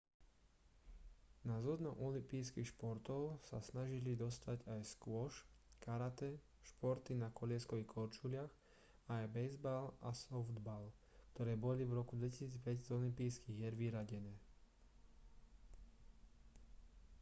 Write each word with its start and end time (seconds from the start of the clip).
na 1.49 1.55
zoznam 1.65 1.93
olympijských 2.07 2.65
športov 2.69 3.21
sa 3.49 3.59
snažili 3.69 4.11
dostať 4.25 4.57
aj 4.73 4.81
squash 4.97 5.37
karate 5.85 6.29
športy 6.69 7.13
na 7.23 7.29
kolieskových 7.39 7.85
korčuliach 7.95 8.49
a 9.13 9.21
aj 9.21 9.29
bejzbal 9.37 9.85
a 10.01 10.09
softball 10.23 10.85
ktoré 11.37 11.53
boli 11.65 11.81
v 11.85 11.97
roku 12.01 12.13
2005 12.21 12.81
z 12.81 12.89
olympijských 12.97 13.53
hier 13.59 13.75
vyradené 13.81 14.33